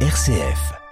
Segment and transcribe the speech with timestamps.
[0.00, 0.85] RCF.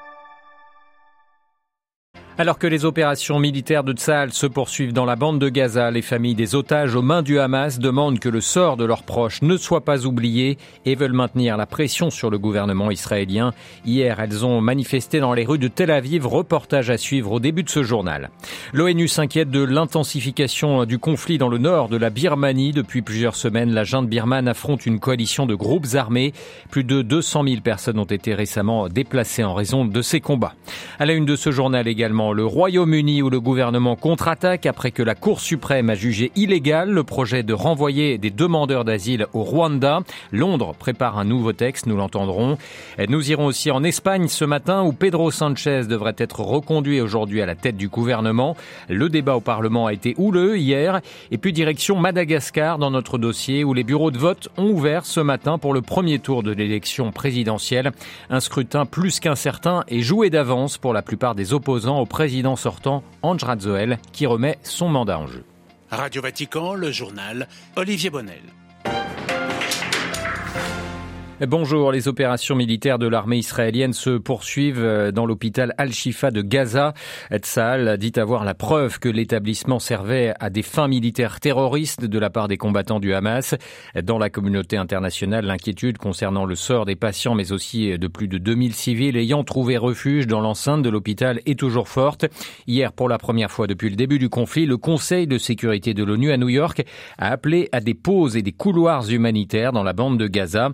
[2.37, 6.03] Alors que les opérations militaires de Tsahal se poursuivent dans la bande de Gaza, les
[6.03, 9.57] familles des otages aux mains du Hamas demandent que le sort de leurs proches ne
[9.57, 13.53] soit pas oublié et veulent maintenir la pression sur le gouvernement israélien.
[13.87, 17.63] Hier, elles ont manifesté dans les rues de Tel Aviv, reportage à suivre au début
[17.63, 18.31] de ce journal.
[18.73, 22.73] L'ONU s'inquiète de l'intensification du conflit dans le nord de la Birmanie.
[22.73, 26.33] Depuis plusieurs semaines, la junte birmane affronte une coalition de groupes armés.
[26.73, 30.55] Plus de 200 000 personnes ont été récemment déplacées en raison de ces combats.
[30.99, 35.03] À la une de ce journal également, le Royaume-Uni où le gouvernement contre-attaque après que
[35.03, 40.01] la Cour suprême a jugé illégal le projet de renvoyer des demandeurs d'asile au Rwanda.
[40.33, 42.57] Londres prépare un nouveau texte, nous l'entendrons.
[43.09, 47.47] Nous irons aussi en Espagne ce matin où Pedro Sanchez devrait être reconduit aujourd'hui à
[47.47, 48.57] la tête du gouvernement.
[48.89, 51.01] Le débat au Parlement a été houleux hier.
[51.31, 55.21] Et puis direction Madagascar dans notre dossier où les bureaux de vote ont ouvert ce
[55.21, 57.93] matin pour le premier tour de l'élection présidentielle.
[58.31, 63.03] Un scrutin plus qu'incertain et joué d'avance pour la plupart des opposants au président sortant,
[63.23, 65.43] Ange Radzoel, qui remet son mandat en jeu.
[65.91, 68.45] Radio Vatican, le journal Olivier Bonnel.
[71.41, 76.95] Bonjour, les opérations militaires de l'armée israélienne se poursuivent euh, dans l'hôpital Al-Shifa de Gaza.
[77.35, 82.31] Tzal dit avoir la preuve que l'établissement servait à des fins militaires terroristes de la
[82.31, 83.57] part des combattants du Hamas.
[84.01, 88.39] Dans la communauté internationale, l'inquiétude concernant le sort des patients mais aussi de plus de
[88.39, 92.27] 2000 civils ayant trouvé refuge dans l'enceinte de l'hôpital est toujours forte.
[92.69, 96.05] Hier, pour la première fois depuis le début du conflit, le Conseil de sécurité de
[96.05, 96.85] l'ONU à New York
[97.19, 100.71] a appelé à des pauses et des couloirs humanitaires dans la bande de Gaza.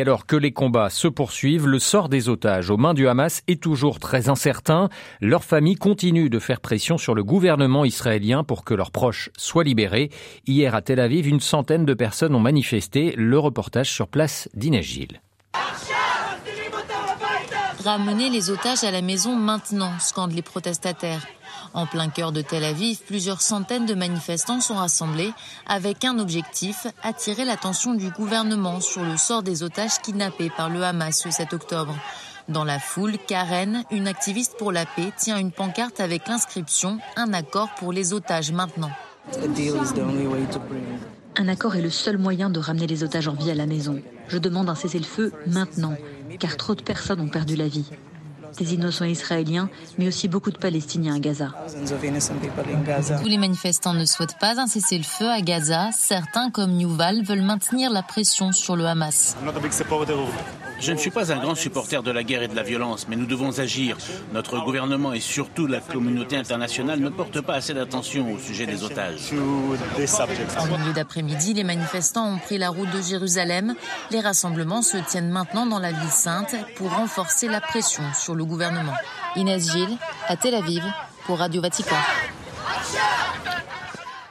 [0.00, 3.62] Alors que les combats se poursuivent, le sort des otages aux mains du Hamas est
[3.62, 4.88] toujours très incertain.
[5.20, 9.64] Leurs familles continuent de faire pression sur le gouvernement israélien pour que leurs proches soient
[9.64, 10.10] libérés.
[10.46, 13.14] Hier à Tel Aviv, une centaine de personnes ont manifesté.
[13.16, 15.27] Le reportage sur place d'Inès.
[17.88, 21.26] Ramener les otages à la maison maintenant, scandent les protestataires.
[21.72, 25.32] En plein cœur de Tel Aviv, plusieurs centaines de manifestants sont rassemblés
[25.66, 30.82] avec un objectif, attirer l'attention du gouvernement sur le sort des otages kidnappés par le
[30.84, 31.96] Hamas ce 7 octobre.
[32.50, 37.32] Dans la foule, Karen, une activiste pour la paix, tient une pancarte avec l'inscription Un
[37.32, 38.90] accord pour les otages maintenant.
[41.40, 44.02] Un accord est le seul moyen de ramener les otages en vie à la maison.
[44.26, 45.94] Je demande un cessez-le-feu maintenant,
[46.40, 47.88] car trop de personnes ont perdu la vie
[48.56, 51.54] des innocents israéliens, mais aussi beaucoup de Palestiniens à Gaza.
[53.22, 55.90] Tous les manifestants ne souhaitent pas un cessez-le-feu à Gaza.
[55.92, 59.36] Certains, comme Newval, veulent maintenir la pression sur le Hamas.
[60.80, 63.16] Je ne suis pas un grand supporter de la guerre et de la violence, mais
[63.16, 63.96] nous devons agir.
[64.32, 68.84] Notre gouvernement et surtout la communauté internationale ne portent pas assez d'attention au sujet des
[68.84, 69.32] otages.
[70.58, 73.74] En milieu d'après-midi, les manifestants ont pris la route de Jérusalem.
[74.10, 78.44] Les rassemblements se tiennent maintenant dans la ville sainte pour renforcer la pression sur le
[78.44, 78.94] gouvernement.
[79.36, 79.96] Inès Gilles,
[80.28, 80.82] à Tel Aviv,
[81.26, 81.96] pour Radio Vatican.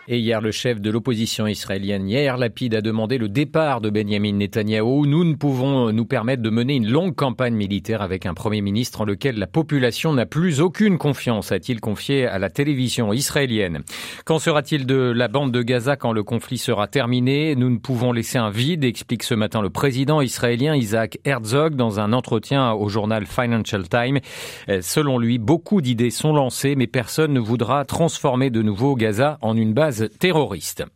[0.10, 4.32] Et hier, le chef de l'opposition israélienne, Yair Lapid, a demandé le départ de Benjamin
[4.32, 5.06] Netanyahou.
[5.06, 9.02] Nous ne pouvons nous permettre de mener une longue campagne militaire avec un premier ministre
[9.02, 13.82] en lequel la population n'a plus aucune confiance, a-t-il confié à la télévision israélienne.
[14.24, 17.58] Qu'en sera-t-il de la bande de Gaza quand le conflit sera terminé?
[17.58, 22.00] Nous ne pouvons laisser un vide, explique ce matin le président israélien Isaac Herzog dans
[22.00, 24.20] un entretien au journal Financial Times.
[24.80, 29.58] Selon lui, beaucoup d'idées sont lancées, mais personne ne voudra transformer de nouveau Gaza en
[29.58, 30.88] une base terroriste.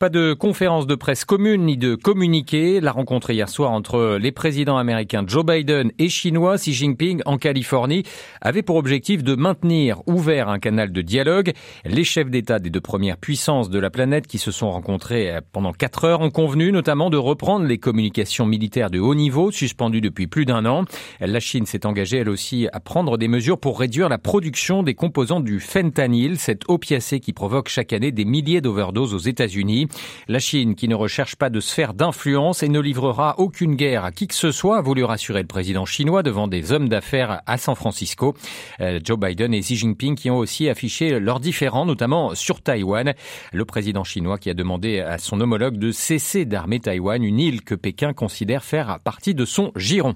[0.00, 2.80] Pas de conférence de presse commune ni de communiqué.
[2.80, 7.36] La rencontre hier soir entre les présidents américains Joe Biden et chinois Xi Jinping en
[7.36, 8.04] Californie
[8.40, 11.52] avait pour objectif de maintenir ouvert un canal de dialogue.
[11.84, 15.74] Les chefs d'État des deux premières puissances de la planète qui se sont rencontrés pendant
[15.74, 20.28] quatre heures ont convenu notamment de reprendre les communications militaires de haut niveau suspendues depuis
[20.28, 20.86] plus d'un an.
[21.20, 24.94] La Chine s'est engagée elle aussi à prendre des mesures pour réduire la production des
[24.94, 29.88] composants du fentanyl, cet opiacé qui provoque chaque année des milliers d'overdoses aux États-Unis.
[30.28, 34.12] La Chine, qui ne recherche pas de sphère d'influence et ne livrera aucune guerre à
[34.12, 37.58] qui que ce soit, a voulu rassurer le président chinois devant des hommes d'affaires à
[37.58, 38.34] San Francisco.
[38.80, 43.14] Euh, Joe Biden et Xi Jinping qui ont aussi affiché leurs différends, notamment sur Taïwan.
[43.52, 47.62] Le président chinois qui a demandé à son homologue de cesser d'armer Taïwan, une île
[47.62, 50.14] que Pékin considère faire partie de son giron.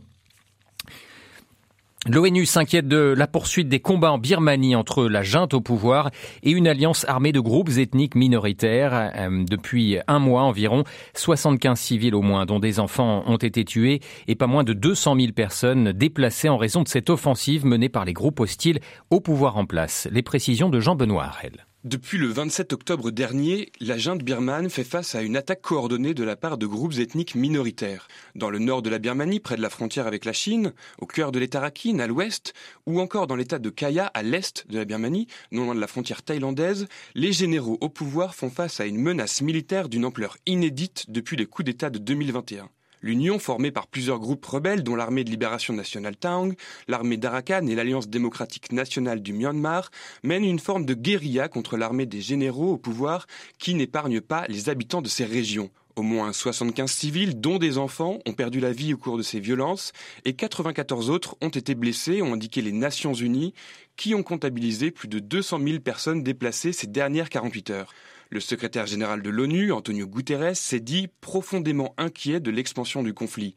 [2.07, 6.11] L'ONU s'inquiète de la poursuite des combats en Birmanie entre la junte au pouvoir
[6.43, 9.13] et une alliance armée de groupes ethniques minoritaires.
[9.17, 10.85] Euh, depuis un mois environ,
[11.15, 15.17] 75 civils au moins, dont des enfants, ont été tués et pas moins de 200
[15.19, 18.81] 000 personnes déplacées en raison de cette offensive menée par les groupes hostiles
[19.11, 20.07] au pouvoir en place.
[20.13, 21.65] Les précisions de Jean-Benoît Harel.
[21.85, 26.25] Depuis le 27 octobre dernier, la junte birmane fait face à une attaque coordonnée de
[26.25, 28.09] la part de groupes ethniques minoritaires.
[28.35, 31.31] Dans le nord de la Birmanie, près de la frontière avec la Chine, au cœur
[31.31, 32.55] de l'État Rakhine, à l'ouest,
[32.87, 35.87] ou encore dans l'État de Kaya, à l'est de la Birmanie, non loin de la
[35.87, 41.11] frontière thaïlandaise, les généraux au pouvoir font face à une menace militaire d'une ampleur inédite
[41.11, 42.71] depuis les coups d'État de 2021.
[43.05, 46.55] L'Union, formée par plusieurs groupes rebelles dont l'Armée de libération nationale Tang,
[46.89, 49.91] l'Armée d'Arakan et l'Alliance démocratique nationale du Myanmar,
[50.23, 53.27] mène une forme de guérilla contre l'armée des généraux au pouvoir
[53.59, 55.69] qui n'épargne pas les habitants de ces régions.
[55.97, 59.39] Au moins 75 civils, dont des enfants, ont perdu la vie au cours de ces
[59.39, 59.93] violences
[60.25, 63.53] et 94 autres ont été blessés, ont indiqué les Nations Unies,
[63.99, 67.93] qui ont comptabilisé plus de 200 000 personnes déplacées ces dernières 48 heures.
[68.35, 73.55] Le secrétaire général de l'ONU, Antonio Guterres, s'est dit profondément inquiet de l'expansion du conflit.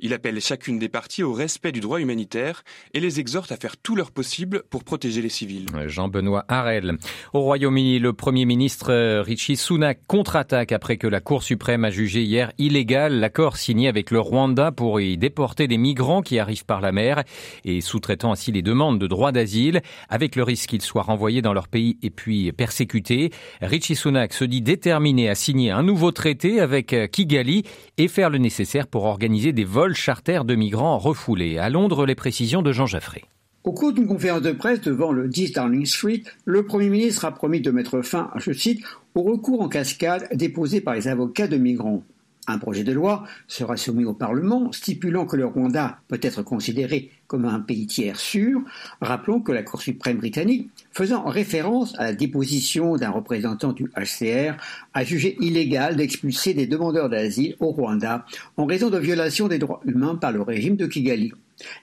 [0.00, 2.62] Il appelle chacune des parties au respect du droit humanitaire
[2.94, 5.66] et les exhorte à faire tout leur possible pour protéger les civils.
[5.86, 6.98] Jean-Benoît Harel.
[7.32, 11.90] Au Royaume-Uni, le Premier ministre euh, Richie Sunak contre-attaque après que la Cour suprême a
[11.90, 16.64] jugé hier illégal l'accord signé avec le Rwanda pour y déporter des migrants qui arrivent
[16.64, 17.24] par la mer
[17.64, 21.52] et sous-traitant ainsi les demandes de droit d'asile, avec le risque qu'ils soient renvoyés dans
[21.52, 23.30] leur pays et puis persécutés.
[23.62, 27.64] Richie Sunak se dit déterminé à signer un nouveau traité avec euh, Kigali
[27.96, 31.58] et faire le nécessaire pour organiser des vols charter de migrants refoulés.
[31.58, 33.24] À Londres, les précisions de Jean Jaffré.
[33.64, 37.32] Au cours d'une conférence de presse devant le 10 Downing Street, le Premier ministre a
[37.32, 38.82] promis de mettre fin, je cite,
[39.14, 42.02] au recours en cascade déposé par les avocats de migrants.
[42.50, 47.10] Un projet de loi sera soumis au Parlement stipulant que le Rwanda peut être considéré
[47.26, 48.62] comme un pays tiers sûr.
[49.02, 54.56] Rappelons que la Cour suprême britannique, faisant référence à la déposition d'un représentant du HCR,
[54.94, 58.24] a jugé illégal d'expulser des demandeurs d'asile au Rwanda
[58.56, 61.32] en raison de violations des droits humains par le régime de Kigali.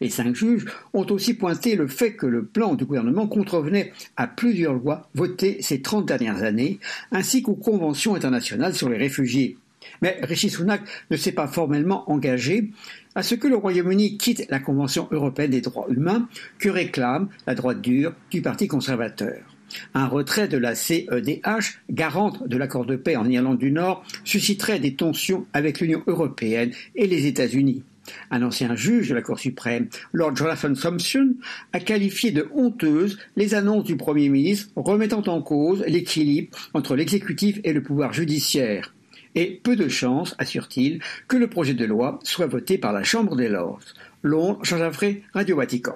[0.02, 4.26] Les cinq juges ont aussi pointé le fait que le plan du gouvernement contrevenait à
[4.26, 6.80] plusieurs lois votées ces trente dernières années,
[7.12, 9.58] ainsi qu'aux conventions internationales sur les réfugiés.
[10.02, 12.72] Mais Rishi Sunak ne s'est pas formellement engagé
[13.16, 16.28] à ce que le Royaume-Uni quitte la Convention européenne des droits humains
[16.60, 19.56] que réclame la droite dure du Parti conservateur.
[19.94, 24.80] Un retrait de la CEDH, garante de l'accord de paix en Irlande du Nord, susciterait
[24.80, 27.84] des tensions avec l'Union européenne et les États-Unis.
[28.30, 31.36] Un ancien juge de la Cour suprême, Lord Jonathan Thompson,
[31.74, 37.60] a qualifié de honteuses les annonces du Premier ministre remettant en cause l'équilibre entre l'exécutif
[37.64, 38.95] et le pouvoir judiciaire
[39.36, 43.36] et peu de chance, assure-t-il, que le projet de loi soit voté par la Chambre
[43.36, 43.82] des Lords.
[44.24, 45.96] Londres, Jean Jaffré, Radio Vatican.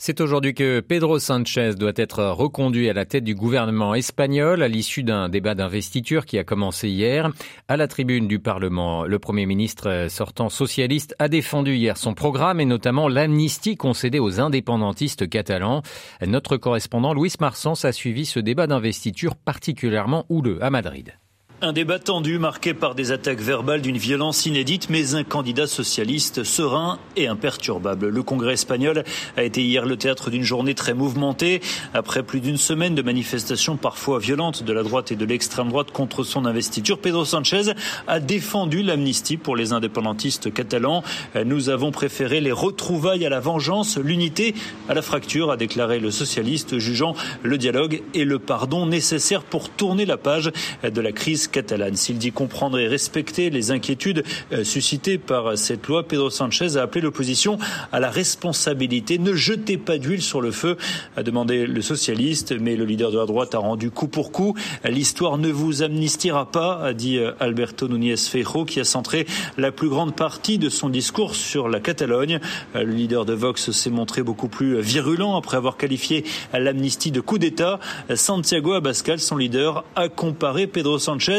[0.00, 4.68] C'est aujourd'hui que Pedro Sanchez doit être reconduit à la tête du gouvernement espagnol à
[4.68, 7.32] l'issue d'un débat d'investiture qui a commencé hier.
[7.66, 12.60] À la tribune du Parlement, le Premier ministre sortant socialiste a défendu hier son programme
[12.60, 15.82] et notamment l'amnistie concédée aux indépendantistes catalans.
[16.24, 21.12] Notre correspondant Louis Marsens a suivi ce débat d'investiture particulièrement houleux à Madrid.
[21.60, 26.44] Un débat tendu marqué par des attaques verbales d'une violence inédite, mais un candidat socialiste
[26.44, 28.10] serein et imperturbable.
[28.10, 29.02] Le Congrès espagnol
[29.36, 31.60] a été hier le théâtre d'une journée très mouvementée.
[31.94, 35.90] Après plus d'une semaine de manifestations parfois violentes de la droite et de l'extrême droite
[35.90, 37.72] contre son investiture, Pedro Sanchez
[38.06, 41.02] a défendu l'amnistie pour les indépendantistes catalans.
[41.44, 44.54] Nous avons préféré les retrouvailles à la vengeance, l'unité
[44.88, 49.70] à la fracture, a déclaré le socialiste, jugeant le dialogue et le pardon nécessaires pour
[49.70, 50.52] tourner la page
[50.84, 51.96] de la crise catalane.
[51.96, 56.82] S'il dit comprendre et respecter les inquiétudes euh, suscitées par cette loi, Pedro Sanchez a
[56.82, 57.58] appelé l'opposition
[57.92, 59.18] à la responsabilité.
[59.18, 60.76] Ne jetez pas d'huile sur le feu,
[61.16, 64.54] a demandé le socialiste, mais le leader de la droite a rendu coup pour coup.
[64.84, 69.72] L'histoire ne vous amnistiera pas, a dit euh, Alberto Núñez Feijóo, qui a centré la
[69.72, 72.40] plus grande partie de son discours sur la Catalogne.
[72.74, 77.20] Euh, le leader de Vox s'est montré beaucoup plus virulent après avoir qualifié l'amnistie de
[77.20, 77.78] coup d'État.
[78.14, 81.37] Santiago Abascal, son leader, a comparé Pedro Sanchez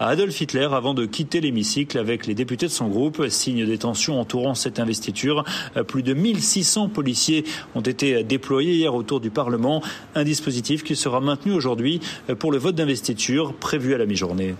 [0.00, 3.28] à Adolf Hitler avant de quitter l'hémicycle avec les députés de son groupe.
[3.28, 5.44] Signe des tensions entourant cette investiture.
[5.86, 9.82] Plus de 1600 policiers ont été déployés hier autour du Parlement.
[10.14, 12.00] Un dispositif qui sera maintenu aujourd'hui
[12.38, 14.54] pour le vote d'investiture prévu à la mi-journée.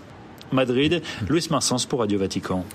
[0.51, 2.65] Madrid, Louis Marsens pour Radio Vatican.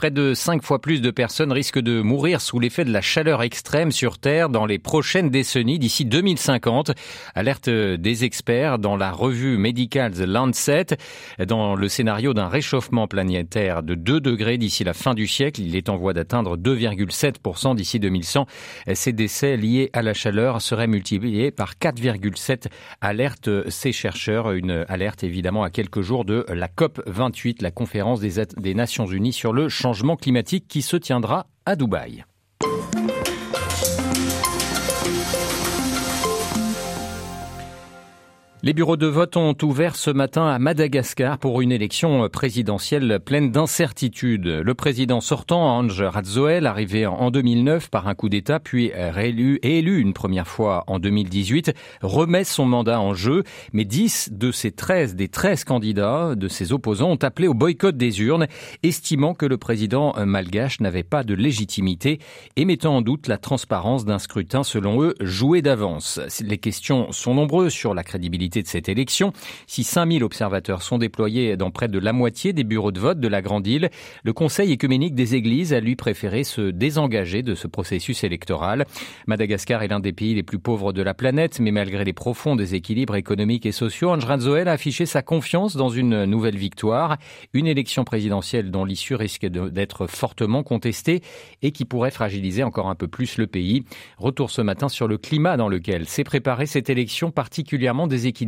[0.00, 3.42] Près de cinq fois plus de personnes risquent de mourir sous l'effet de la chaleur
[3.42, 6.92] extrême sur Terre dans les prochaines décennies d'ici 2050.
[7.34, 10.86] Alerte des experts dans la revue médicale The Lancet.
[11.46, 15.76] Dans le scénario d'un réchauffement planétaire de 2 degrés d'ici la fin du siècle, il
[15.76, 18.46] est en voie d'atteindre 2,7% d'ici 2100.
[18.94, 22.68] Ces décès liés à la chaleur seraient multipliés par 4,7.
[23.02, 24.52] Alerte ces chercheurs.
[24.52, 29.34] Une alerte évidemment à quelques jours de la COP 28, la conférence des Nations Unies
[29.34, 32.24] sur le changement changement climatique qui se tiendra à Dubaï.
[38.62, 43.50] Les bureaux de vote ont ouvert ce matin à Madagascar pour une élection présidentielle pleine
[43.50, 44.46] d'incertitudes.
[44.46, 49.78] Le président sortant, Ange Radzoel, arrivé en 2009 par un coup d'État, puis réélu et
[49.78, 53.44] élu une première fois en 2018, remet son mandat en jeu.
[53.72, 57.96] Mais 10 de ces 13, des 13 candidats de ses opposants ont appelé au boycott
[57.96, 58.46] des urnes,
[58.82, 62.18] estimant que le président malgache n'avait pas de légitimité
[62.56, 66.20] et mettant en doute la transparence d'un scrutin, selon eux, joué d'avance.
[66.42, 69.32] Les questions sont nombreuses sur la crédibilité de cette élection.
[69.66, 73.28] Si 5000 observateurs sont déployés dans près de la moitié des bureaux de vote de
[73.28, 73.90] la Grande Île,
[74.24, 78.86] le Conseil écuménique des Églises a lui préféré se désengager de ce processus électoral.
[79.26, 82.56] Madagascar est l'un des pays les plus pauvres de la planète, mais malgré les profonds
[82.56, 87.16] déséquilibres économiques et sociaux, Radzoel a affiché sa confiance dans une nouvelle victoire,
[87.52, 91.22] une élection présidentielle dont l'issue risque d'être fortement contestée
[91.62, 93.84] et qui pourrait fragiliser encore un peu plus le pays.
[94.18, 98.39] Retour ce matin sur le climat dans lequel s'est préparée cette élection particulièrement déséquilibrée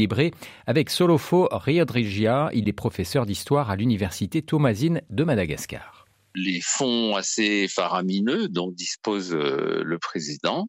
[0.67, 2.51] avec Solofo Riodrigia.
[2.55, 6.07] Il est professeur d'histoire à l'université Thomasine de Madagascar.
[6.35, 10.69] Les fonds assez faramineux dont dispose euh, le président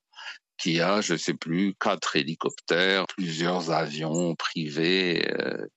[0.58, 5.68] qui a, je sais plus, quatre hélicoptères, plusieurs avions privés, euh,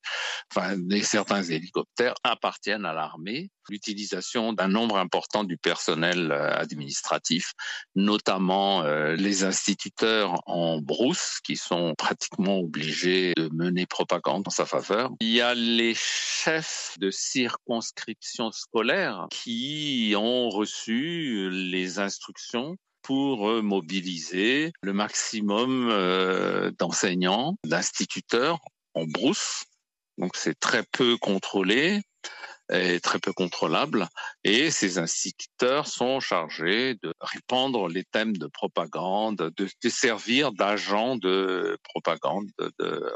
[0.54, 3.50] enfin, certains hélicoptères appartiennent à l'armée.
[3.68, 7.52] L'utilisation d'un nombre important du personnel euh, administratif,
[7.96, 14.66] notamment euh, les instituteurs en brousse, qui sont pratiquement obligés de mener propagande en sa
[14.66, 15.10] faveur.
[15.20, 22.76] Il y a les chefs de circonscription scolaire qui ont reçu les instructions
[23.06, 28.58] pour euh, mobiliser le maximum euh, d'enseignants, d'instituteurs
[28.94, 29.62] en brousse.
[30.18, 32.02] Donc c'est très peu contrôlé
[32.70, 34.08] est très peu contrôlable
[34.44, 41.78] et ces instituteurs sont chargés de répandre les thèmes de propagande, de, servir d'agents de
[41.84, 42.48] propagande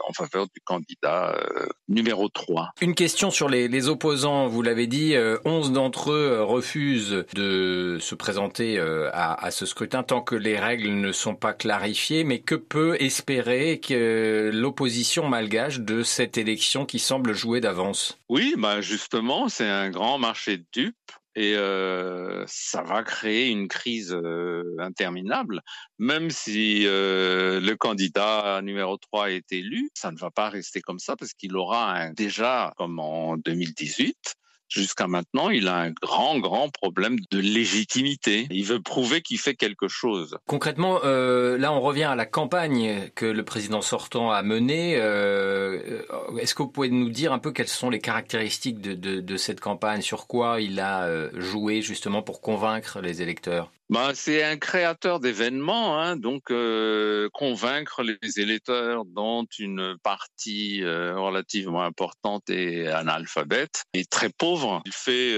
[0.09, 2.71] en faveur du candidat euh, numéro 3.
[2.81, 5.15] Une question sur les, opposants, vous l'avez dit,
[5.45, 10.35] 11 euh, d'entre eux euh, refusent de se présenter à, à, ce scrutin tant que
[10.35, 16.39] les règles ne sont pas clarifiées, mais que peut espérer que l'opposition malgache de cette
[16.39, 18.20] élection qui semble jouer d'avance?
[18.31, 20.95] Oui, bah justement, c'est un grand marché de dupes
[21.35, 25.63] et euh, ça va créer une crise euh, interminable.
[25.99, 31.01] Même si euh, le candidat numéro 3 est élu, ça ne va pas rester comme
[31.01, 34.37] ça parce qu'il aura déjà, comme en 2018,
[34.71, 38.47] Jusqu'à maintenant, il a un grand, grand problème de légitimité.
[38.51, 40.39] Il veut prouver qu'il fait quelque chose.
[40.47, 44.95] Concrètement, euh, là, on revient à la campagne que le président sortant a menée.
[44.97, 46.03] Euh,
[46.39, 49.61] Est-ce que vous pouvez nous dire un peu quelles sont les caractéristiques de, de, cette
[49.61, 50.03] campagne?
[50.03, 53.73] Sur quoi il a euh, joué justement pour convaincre les électeurs?
[53.91, 61.19] Bah, c'est un créateur d'événements, hein, donc euh, convaincre les électeurs dont une partie euh,
[61.19, 64.81] relativement importante est analphabète et très pauvre.
[64.87, 65.33] Il fait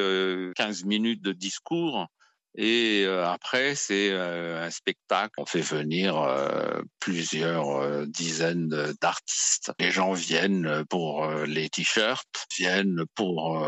[0.54, 2.08] 15 euh, minutes de discours
[2.54, 5.32] et euh, après, c'est euh, un spectacle.
[5.38, 8.68] On fait venir euh, plusieurs dizaines
[9.00, 9.72] d'artistes.
[9.78, 13.66] Les gens viennent pour les t-shirts, viennent pour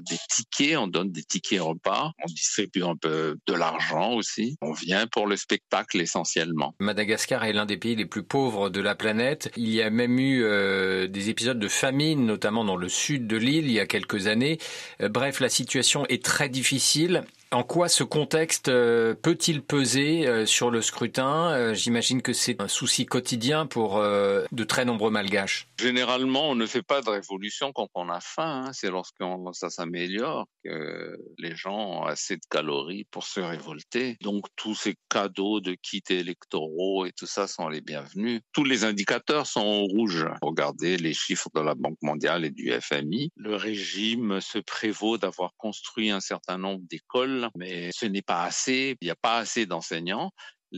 [0.00, 0.76] des tickets.
[0.76, 2.12] On donne des tickets repas.
[2.22, 4.56] On distribue un peu de l'argent aussi.
[4.60, 6.74] On vient pour le spectacle essentiellement.
[6.78, 9.50] Madagascar est l'un des pays les plus pauvres de la planète.
[9.56, 13.66] Il y a même eu des épisodes de famine, notamment dans le sud de l'île,
[13.66, 14.58] il y a quelques années.
[15.00, 17.24] bref, la situation est très difficile.
[17.52, 21.50] En quoi ce contexte euh, peut-il peser euh, sur le scrutin?
[21.50, 25.66] Euh, J'imagine que c'est un souci quotidien pour de très nombreux malgaches.
[25.80, 28.66] Généralement, on ne fait pas de révolution quand on a faim.
[28.66, 28.72] Hein.
[28.72, 29.16] C'est lorsque
[29.52, 34.16] ça s'améliore que les gens ont assez de calories pour se révolter.
[34.20, 38.42] Donc tous ces cadeaux de kits électoraux et tout ça sont les bienvenus.
[38.52, 40.26] Tous les indicateurs sont au rouge.
[40.42, 43.30] Regardez les chiffres de la Banque mondiale et du FMI.
[43.36, 48.96] Le régime se prévaut d'avoir construit un certain nombre d'écoles mais ce n'est pas assez.
[49.00, 50.30] Il n'y a pas assez d'enseignants.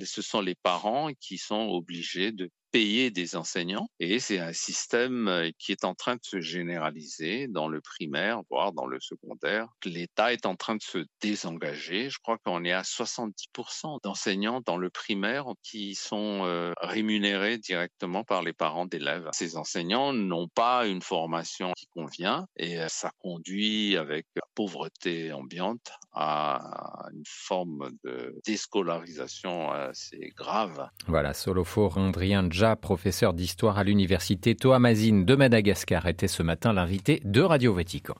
[0.05, 5.29] Ce sont les parents qui sont obligés de payer des enseignants et c'est un système
[5.29, 9.69] euh, qui est en train de se généraliser dans le primaire, voire dans le secondaire.
[9.85, 12.11] L'État est en train de se désengager.
[12.11, 18.25] Je crois qu'on est à 70% d'enseignants dans le primaire qui sont euh, rémunérés directement
[18.25, 19.29] par les parents d'élèves.
[19.33, 25.33] Ces enseignants n'ont pas une formation qui convient et euh, ça conduit avec la pauvreté
[25.33, 30.89] ambiante à une forme de déscolarisation assez grave.
[31.07, 32.43] Voilà, Solofo Rondrien
[32.77, 38.15] professeur d'histoire à l'université Toamazine de Madagascar, était ce matin l'invité de Radio Vatican.